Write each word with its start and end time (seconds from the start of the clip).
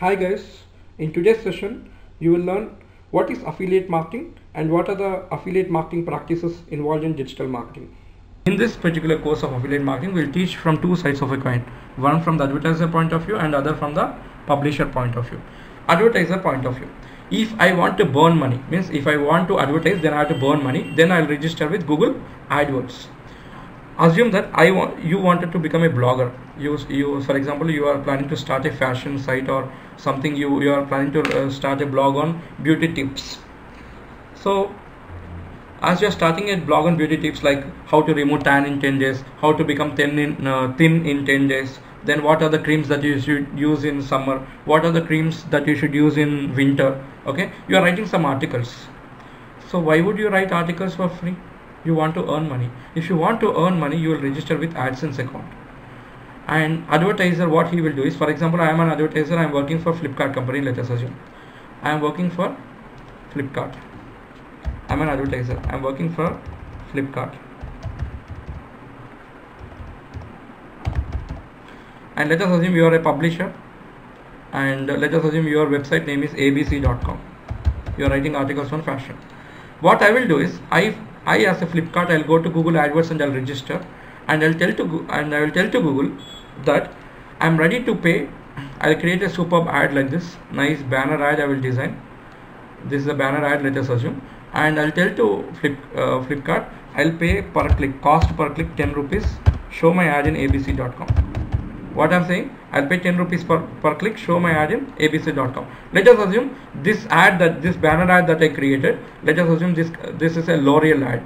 Hi 0.00 0.14
guys, 0.14 0.42
in 0.98 1.12
today's 1.12 1.40
session 1.42 1.90
you 2.20 2.30
will 2.30 2.42
learn 2.48 2.66
what 3.10 3.30
is 3.32 3.40
affiliate 3.42 3.90
marketing 3.90 4.38
and 4.54 4.70
what 4.70 4.88
are 4.88 4.94
the 4.94 5.24
affiliate 5.36 5.70
marketing 5.76 6.04
practices 6.06 6.60
involved 6.68 7.02
in 7.02 7.16
digital 7.16 7.48
marketing. 7.48 7.96
In 8.46 8.56
this 8.56 8.76
particular 8.76 9.18
course 9.18 9.42
of 9.42 9.52
affiliate 9.54 9.82
marketing 9.82 10.14
we'll 10.14 10.30
teach 10.30 10.54
from 10.54 10.80
two 10.80 10.94
sides 10.94 11.20
of 11.20 11.32
a 11.32 11.36
coin, 11.36 11.64
one 11.96 12.22
from 12.22 12.38
the 12.38 12.44
advertiser 12.44 12.86
point 12.86 13.12
of 13.12 13.22
view 13.22 13.38
and 13.38 13.56
other 13.56 13.74
from 13.74 13.94
the 13.94 14.14
publisher 14.46 14.86
point 14.86 15.16
of 15.16 15.28
view. 15.28 15.42
Advertiser 15.88 16.38
point 16.38 16.64
of 16.64 16.76
view. 16.76 16.88
If 17.32 17.52
I 17.58 17.72
want 17.72 17.98
to 17.98 18.04
burn 18.04 18.38
money, 18.38 18.62
means 18.70 18.90
if 18.90 19.08
I 19.08 19.16
want 19.16 19.48
to 19.48 19.58
advertise 19.58 20.00
then 20.00 20.14
I 20.14 20.18
have 20.18 20.28
to 20.28 20.38
burn 20.38 20.62
money, 20.62 20.92
then 20.94 21.10
I'll 21.10 21.26
register 21.26 21.66
with 21.66 21.88
Google 21.88 22.14
AdWords 22.50 23.08
assume 23.98 24.30
that 24.32 24.48
I 24.54 24.70
want 24.70 25.02
you 25.04 25.18
wanted 25.18 25.52
to 25.52 25.58
become 25.58 25.82
a 25.82 25.90
blogger. 25.90 26.28
You 26.58 26.78
you 26.88 27.22
for 27.22 27.36
example 27.36 27.70
you 27.70 27.86
are 27.86 27.98
planning 28.08 28.28
to 28.30 28.36
start 28.36 28.66
a 28.66 28.72
fashion 28.72 29.18
site 29.18 29.48
or 29.48 29.62
something. 29.96 30.36
You 30.36 30.60
you 30.62 30.72
are 30.72 30.84
planning 30.86 31.12
to 31.18 31.22
uh, 31.40 31.50
start 31.50 31.82
a 31.82 31.86
blog 31.86 32.16
on 32.16 32.40
beauty 32.62 32.92
tips. 33.00 33.38
So 34.34 34.72
as 35.80 36.00
you're 36.02 36.10
starting 36.10 36.50
a 36.50 36.56
blog 36.56 36.86
on 36.86 36.96
beauty 36.96 37.16
tips 37.16 37.42
like 37.42 37.64
how 37.86 38.00
to 38.02 38.14
remove 38.14 38.42
tan 38.44 38.64
in 38.66 38.80
10 38.80 38.98
days, 38.98 39.22
how 39.40 39.52
to 39.52 39.64
become 39.64 39.94
thin 39.96 40.18
in 40.18 40.46
uh, 40.46 40.72
thin 40.76 41.06
in 41.06 41.24
10 41.26 41.48
days, 41.48 41.78
then 42.04 42.22
what 42.22 42.42
are 42.42 42.48
the 42.48 42.58
creams 42.58 42.88
that 42.88 43.02
you 43.02 43.20
should 43.20 43.46
use 43.66 43.84
in 43.84 44.02
summer, 44.02 44.38
what 44.64 44.84
are 44.84 44.92
the 44.92 45.02
creams 45.10 45.44
that 45.56 45.66
you 45.66 45.76
should 45.76 45.94
use 45.94 46.16
in 46.16 46.54
winter. 46.54 46.90
Okay, 47.26 47.50
you 47.68 47.76
are 47.76 47.82
writing 47.82 48.06
some 48.06 48.24
articles. 48.24 48.74
So 49.70 49.78
why 49.78 50.00
would 50.00 50.18
you 50.18 50.28
write 50.28 50.52
articles 50.52 50.94
for 50.96 51.08
free? 51.08 51.36
You 51.84 51.94
want 51.94 52.14
to 52.14 52.24
earn 52.34 52.48
money. 52.48 52.70
If 52.94 53.08
you 53.08 53.16
want 53.16 53.40
to 53.40 53.56
earn 53.56 53.78
money 53.78 53.96
you 53.96 54.10
will 54.10 54.20
register 54.20 54.56
with 54.56 54.74
AdSense 54.74 55.18
account. 55.18 55.52
And 56.46 56.84
advertiser 56.88 57.48
what 57.48 57.72
he 57.72 57.80
will 57.80 57.92
do 57.92 58.04
is 58.04 58.16
for 58.16 58.30
example 58.30 58.60
I 58.60 58.68
am 58.70 58.80
an 58.80 58.90
advertiser 58.90 59.38
I 59.38 59.44
am 59.44 59.52
working 59.52 59.78
for 59.80 59.92
Flipkart 59.92 60.34
company 60.34 60.60
let 60.60 60.78
us 60.78 60.90
assume. 60.90 61.16
I 61.82 61.90
am 61.90 62.00
working 62.00 62.30
for 62.30 62.56
Flipkart. 63.32 63.74
I 64.88 64.92
am 64.94 65.02
an 65.02 65.08
advertiser. 65.08 65.60
I 65.68 65.74
am 65.74 65.82
working 65.82 66.12
for 66.14 66.40
Flipkart. 66.92 67.36
And 72.16 72.30
let 72.30 72.42
us 72.42 72.58
assume 72.58 72.74
you 72.74 72.84
are 72.86 72.94
a 72.94 73.00
publisher 73.00 73.54
and 74.52 74.86
let 74.86 75.14
us 75.14 75.24
assume 75.24 75.46
your 75.46 75.66
website 75.66 76.06
name 76.06 76.22
is 76.22 76.30
abc.com 76.32 77.20
you 77.98 78.06
are 78.06 78.10
writing 78.10 78.36
articles 78.36 78.72
on 78.72 78.82
fashion. 78.82 79.16
What 79.80 80.02
I 80.02 80.10
will 80.12 80.26
do 80.26 80.38
is 80.38 80.58
I 80.70 80.96
I 81.34 81.38
as 81.52 81.62
a 81.62 81.66
Flipkart 81.66 82.10
I'll 82.16 82.26
go 82.32 82.38
to 82.42 82.50
Google 82.56 82.80
AdWords 82.84 83.10
and 83.10 83.22
I'll 83.22 83.36
register. 83.38 83.84
And 84.26 84.42
I'll 84.42 84.54
tell 84.54 84.72
to 84.80 85.06
and 85.10 85.34
I 85.34 85.40
will 85.40 85.50
tell 85.50 85.70
to 85.70 85.80
Google 85.80 86.10
that 86.64 86.92
I'm 87.40 87.56
ready 87.56 87.82
to 87.84 87.94
pay. 87.94 88.28
I'll 88.80 88.96
create 88.96 89.22
a 89.22 89.30
superb 89.30 89.68
ad 89.68 89.94
like 89.94 90.10
this. 90.10 90.36
Nice 90.52 90.82
banner 90.82 91.22
ad 91.22 91.40
I 91.40 91.46
will 91.46 91.60
design. 91.60 92.00
This 92.84 93.02
is 93.02 93.08
a 93.08 93.14
banner 93.14 93.44
ad 93.44 93.62
let 93.62 93.76
us 93.76 93.88
assume. 93.88 94.22
And 94.52 94.80
I'll 94.80 94.92
tell 94.92 95.14
to 95.14 95.28
Flip, 95.60 95.76
uh, 95.94 96.20
Flipkart 96.28 96.68
I'll 96.94 97.12
pay 97.12 97.42
per 97.42 97.68
click 97.80 98.00
cost 98.02 98.36
per 98.36 98.50
click 98.54 98.76
10 98.76 98.92
rupees. 98.92 99.26
Show 99.70 99.92
my 99.92 100.06
ad 100.06 100.26
in 100.26 100.34
abc.com 100.34 101.28
what 101.98 102.12
I'm 102.12 102.26
saying 102.26 102.50
I'll 102.72 102.86
pay 102.86 102.98
10 102.98 103.16
rupees 103.16 103.44
per, 103.44 103.60
per 103.82 103.94
click 103.94 104.18
show 104.18 104.38
my 104.38 104.52
ad 104.52 104.72
in 104.72 104.86
abc.com 104.92 105.66
let 105.92 106.06
us 106.06 106.18
assume 106.18 106.54
this 106.74 107.06
ad 107.08 107.38
that 107.38 107.62
this 107.62 107.76
banner 107.76 108.10
ad 108.10 108.26
that 108.26 108.42
I 108.42 108.48
created 108.48 108.98
let 109.22 109.38
us 109.38 109.48
assume 109.48 109.74
this 109.74 109.90
this 110.18 110.36
is 110.36 110.48
a 110.48 110.56
L'Oreal 110.56 111.04
ad. 111.06 111.22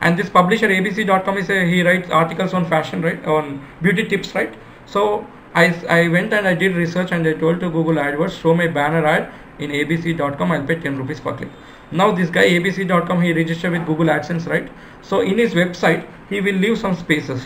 And 0.00 0.16
this 0.16 0.28
publisher 0.28 0.68
abc.com 0.68 1.38
is 1.38 1.50
a 1.50 1.64
he 1.66 1.82
writes 1.82 2.10
articles 2.10 2.54
on 2.54 2.66
fashion 2.66 3.02
right 3.02 3.24
on 3.26 3.66
beauty 3.82 4.06
tips 4.06 4.34
right? 4.34 4.54
So 4.86 5.26
I, 5.54 5.74
I 5.88 6.08
went 6.08 6.32
and 6.32 6.46
I 6.46 6.54
did 6.54 6.76
research 6.76 7.12
and 7.12 7.26
I 7.26 7.32
told 7.32 7.60
to 7.60 7.70
Google 7.70 7.94
AdWords 7.94 8.40
show 8.40 8.54
my 8.54 8.68
banner 8.68 9.04
ad 9.04 9.32
in 9.58 9.70
abc.com 9.70 10.52
I'll 10.52 10.66
pay 10.66 10.76
10 10.76 10.98
rupees 10.98 11.18
per 11.18 11.36
click. 11.36 11.50
Now 11.90 12.12
this 12.12 12.30
guy 12.30 12.44
abc.com 12.44 13.22
he 13.22 13.32
registered 13.32 13.72
with 13.72 13.86
Google 13.86 14.06
AdSense 14.06 14.46
right? 14.46 14.70
So 15.02 15.20
in 15.20 15.38
his 15.38 15.54
website 15.54 16.06
he 16.28 16.40
will 16.40 16.54
leave 16.54 16.78
some 16.78 16.94
spaces. 16.94 17.42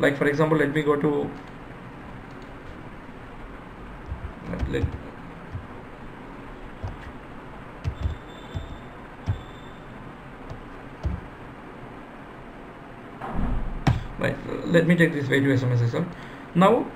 Like 0.00 0.16
for 0.16 0.26
example 0.26 0.58
let 0.58 0.74
me 0.74 0.82
go 0.82 0.96
to 0.96 1.30
let 4.72 4.84
right 14.18 14.36
let 14.76 14.86
me 14.86 14.96
take 14.96 15.12
this 15.12 15.26
way2sms 15.26 15.82
as 15.82 15.92
well. 15.92 16.06
Now 16.54 16.86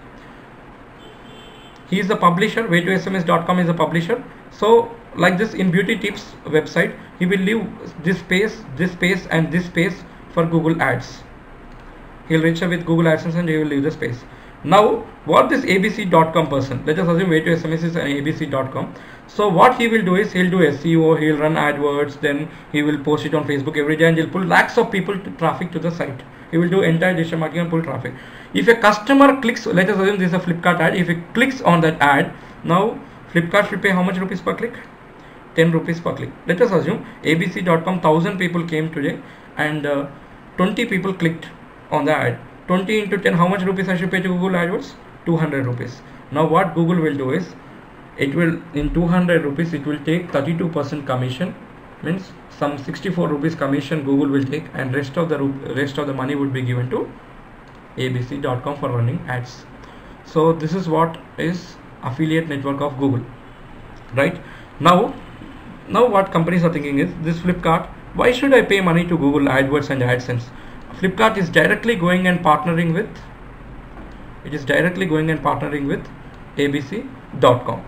he 1.90 2.00
is 2.00 2.08
the 2.08 2.16
publisher 2.16 2.66
way2sms.com 2.68 3.58
is 3.58 3.68
a 3.68 3.74
publisher. 3.74 4.22
So 4.50 4.90
like 5.14 5.38
this 5.38 5.54
in 5.54 5.70
beauty 5.70 5.98
tips 5.98 6.34
website 6.44 6.98
he 7.18 7.26
will 7.26 7.44
leave 7.50 7.66
this 8.04 8.18
space 8.18 8.62
this 8.76 8.92
space 8.92 9.26
and 9.30 9.52
this 9.52 9.66
space 9.66 10.02
for 10.32 10.46
google 10.46 10.80
ads. 10.80 11.22
He'll 12.28 12.42
register 12.42 12.68
with 12.68 12.86
google 12.86 13.12
adsense 13.12 13.34
and 13.34 13.48
he 13.48 13.56
will 13.58 13.66
leave 13.66 13.82
the 13.82 13.90
space 13.90 14.24
now 14.66 14.84
what 15.30 15.48
this 15.48 15.64
abc.com 15.72 16.48
person 16.52 16.78
let 16.86 16.98
us 16.98 17.08
assume 17.10 17.30
way2sms 17.30 17.84
is 17.88 17.96
an 17.96 18.06
abc.com 18.12 18.92
so 19.34 19.48
what 19.48 19.76
he 19.80 19.86
will 19.86 20.04
do 20.08 20.16
is 20.16 20.32
he'll 20.32 20.50
do 20.50 20.62
seo 20.70 21.10
he'll 21.20 21.38
run 21.42 21.54
adwords 21.54 22.16
then 22.20 22.48
he 22.72 22.82
will 22.82 22.98
post 23.08 23.26
it 23.28 23.34
on 23.40 23.46
facebook 23.50 23.76
every 23.82 23.96
day 24.00 24.08
and 24.08 24.18
he'll 24.18 24.32
pull 24.36 24.48
lakhs 24.54 24.76
of 24.76 24.90
people 24.90 25.20
to 25.26 25.30
traffic 25.42 25.70
to 25.70 25.78
the 25.78 25.90
site. 25.90 26.22
He 26.50 26.58
will 26.58 26.68
do 26.68 26.82
entire 26.82 27.14
digital 27.14 27.40
marketing 27.40 27.62
and 27.62 27.70
pull 27.70 27.82
traffic. 27.82 28.14
If 28.54 28.68
a 28.68 28.74
customer 28.74 29.40
clicks 29.40 29.66
let 29.66 29.88
us 29.90 29.98
assume 29.98 30.18
this 30.18 30.28
is 30.28 30.34
a 30.34 30.40
flipkart 30.40 30.80
ad 30.80 30.96
if 30.96 31.08
he 31.08 31.16
clicks 31.34 31.60
on 31.60 31.80
that 31.82 32.00
ad 32.00 32.32
now 32.64 32.98
flipkart 33.32 33.68
should 33.68 33.82
pay 33.82 33.90
how 33.90 34.02
much 34.02 34.18
rupees 34.18 34.40
per 34.40 34.54
click? 34.54 34.74
10 35.54 35.70
rupees 35.72 36.00
per 36.00 36.14
click. 36.14 36.30
Let 36.46 36.60
us 36.60 36.72
assume 36.72 37.06
abc.com 37.22 38.00
1000 38.00 38.38
people 38.38 38.64
came 38.64 38.92
today 38.92 39.18
and 39.56 39.86
uh, 39.86 40.06
20 40.56 40.86
people 40.86 41.14
clicked 41.14 41.48
on 41.90 42.04
the 42.04 42.16
ad 42.16 42.38
20 42.66 42.98
into 43.00 43.16
10 43.18 43.34
how 43.34 43.46
much 43.46 43.62
rupees 43.62 43.88
I 43.88 43.96
should 43.96 44.10
pay 44.10 44.20
to 44.20 44.28
Google 44.28 44.50
AdWords? 44.50 44.94
200 45.24 45.66
rupees. 45.66 46.00
Now 46.30 46.46
what 46.46 46.74
Google 46.74 47.00
will 47.00 47.14
do 47.14 47.30
is 47.30 47.54
it 48.16 48.34
will 48.34 48.60
in 48.74 48.92
200 48.94 49.44
rupees 49.44 49.74
it 49.74 49.86
will 49.86 49.98
take 50.04 50.32
32% 50.32 51.06
commission 51.06 51.54
means 52.02 52.32
some 52.58 52.76
64 52.78 53.28
rupees 53.28 53.54
commission 53.54 54.04
Google 54.04 54.28
will 54.28 54.44
take 54.44 54.64
and 54.74 54.94
rest 54.94 55.16
of 55.16 55.28
the 55.28 55.38
rest 55.80 55.98
of 55.98 56.06
the 56.06 56.14
money 56.14 56.34
would 56.34 56.52
be 56.52 56.62
given 56.62 56.90
to 56.90 57.08
abc.com 57.96 58.76
for 58.78 58.90
running 58.90 59.20
ads. 59.28 59.64
So 60.24 60.52
this 60.52 60.74
is 60.74 60.88
what 60.88 61.18
is 61.38 61.76
affiliate 62.02 62.48
network 62.48 62.80
of 62.80 62.98
Google 62.98 63.24
right? 64.14 64.40
Now 64.80 65.14
now 65.88 66.06
what 66.06 66.32
companies 66.32 66.64
are 66.64 66.72
thinking 66.72 66.98
is 66.98 67.14
this 67.22 67.38
Flipkart 67.38 67.88
why 68.14 68.32
should 68.32 68.52
I 68.52 68.62
pay 68.62 68.80
money 68.80 69.04
to 69.06 69.16
Google 69.16 69.52
AdWords 69.56 69.90
and 69.90 70.02
AdSense 70.02 70.48
Flipkart 70.98 71.36
is 71.36 71.48
directly 71.50 71.96
going 71.96 72.26
and 72.26 72.40
partnering 72.40 72.94
with 72.94 73.08
it 74.44 74.54
is 74.54 74.64
directly 74.64 75.06
going 75.06 75.30
and 75.30 75.40
partnering 75.40 75.86
with 75.86 76.08
abc.com 76.56 77.82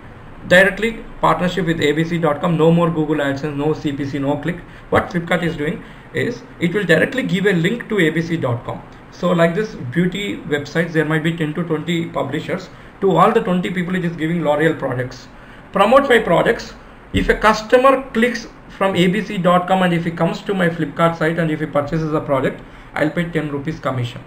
directly 0.48 0.90
partnership 1.20 1.66
with 1.66 1.78
abc.com 1.78 2.56
no 2.56 2.70
more 2.70 2.90
google 2.90 3.16
adsense 3.16 3.56
no 3.56 3.68
cpc 3.68 4.20
no 4.20 4.36
click. 4.36 4.60
What 4.90 5.10
flipkart 5.10 5.42
is 5.42 5.56
doing 5.56 5.82
is 6.14 6.42
it 6.60 6.74
will 6.74 6.84
directly 6.84 7.22
give 7.22 7.46
a 7.46 7.52
link 7.52 7.88
to 7.88 7.96
abc.com 7.96 8.82
so 9.10 9.32
like 9.32 9.54
this 9.54 9.74
beauty 9.94 10.36
websites 10.52 10.92
there 10.92 11.04
might 11.04 11.24
be 11.24 11.36
10 11.36 11.54
to 11.54 11.64
20 11.64 12.10
publishers. 12.10 12.68
To 13.00 13.16
all 13.16 13.32
the 13.32 13.40
20 13.40 13.70
people 13.70 13.94
it 13.96 14.04
is 14.04 14.14
giving 14.16 14.42
l'oreal 14.42 14.78
products. 14.78 15.28
Promote 15.72 16.08
my 16.08 16.18
products. 16.18 16.74
If 17.12 17.28
a 17.28 17.34
customer 17.34 18.02
clicks 18.12 18.46
from 18.78 18.94
abc.com 18.94 19.82
and 19.82 19.92
if 19.92 20.04
he 20.04 20.10
comes 20.22 20.40
to 20.48 20.54
my 20.54 20.68
flipkart 20.68 21.16
site 21.18 21.38
and 21.38 21.50
if 21.50 21.60
he 21.60 21.66
purchases 21.66 22.12
a 22.12 22.20
product 22.20 22.60
I'll 22.94 23.10
pay 23.10 23.24
10 23.24 23.50
rupees 23.50 23.80
commission. 23.80 24.22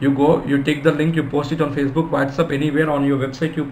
You 0.00 0.10
go, 0.10 0.44
you 0.44 0.62
take 0.62 0.82
the 0.82 0.92
link, 0.92 1.16
you 1.16 1.22
post 1.22 1.52
it 1.52 1.60
on 1.60 1.74
Facebook, 1.74 2.10
WhatsApp, 2.10 2.52
anywhere 2.52 2.90
on 2.90 3.04
your 3.04 3.18
website, 3.18 3.56
you 3.56 3.66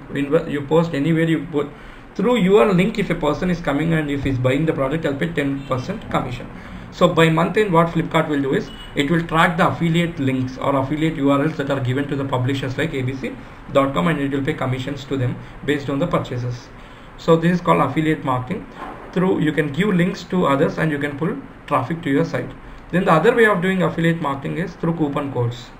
you 0.56 0.60
post 0.72 0.94
anywhere 0.94 1.24
you 1.24 1.46
put 1.54 1.70
through 2.14 2.36
your 2.48 2.66
link. 2.72 2.98
If 2.98 3.10
a 3.10 3.14
person 3.14 3.50
is 3.50 3.60
coming 3.60 3.94
and 3.94 4.10
if 4.10 4.28
he's 4.28 4.38
buying 4.38 4.66
the 4.66 4.72
product, 4.72 5.06
I'll 5.06 5.16
pay 5.22 5.28
10% 5.28 6.10
commission. 6.10 6.52
So 6.92 7.08
by 7.08 7.28
month 7.30 7.56
end, 7.56 7.72
what 7.72 7.88
Flipkart 7.88 8.28
will 8.28 8.42
do 8.42 8.54
is 8.54 8.70
it 8.94 9.10
will 9.10 9.26
track 9.32 9.56
the 9.56 9.68
affiliate 9.68 10.18
links 10.18 10.56
or 10.58 10.76
affiliate 10.76 11.16
URLs 11.16 11.56
that 11.56 11.70
are 11.70 11.80
given 11.80 12.08
to 12.08 12.16
the 12.16 12.24
publishers 12.24 12.78
like 12.78 12.92
abc.com 12.92 14.08
and 14.08 14.20
it 14.20 14.32
will 14.32 14.44
pay 14.44 14.54
commissions 14.54 15.04
to 15.04 15.16
them 15.16 15.36
based 15.64 15.88
on 15.88 15.98
the 15.98 16.06
purchases. 16.06 16.68
So 17.16 17.36
this 17.36 17.52
is 17.56 17.60
called 17.60 17.82
affiliate 17.90 18.24
marketing. 18.24 18.66
Through 19.12 19.40
you 19.40 19.52
can 19.52 19.72
give 19.72 19.88
links 19.88 20.24
to 20.24 20.46
others 20.46 20.78
and 20.78 20.90
you 20.90 20.98
can 20.98 21.18
pull 21.18 21.36
traffic 21.66 22.02
to 22.02 22.10
your 22.10 22.24
site. 22.24 22.50
Then 22.92 23.04
the 23.04 23.12
other 23.12 23.34
way 23.34 23.46
of 23.46 23.62
doing 23.62 23.82
affiliate 23.82 24.20
marketing 24.20 24.58
is 24.58 24.74
through 24.74 24.94
coupon 24.94 25.32
codes. 25.32 25.70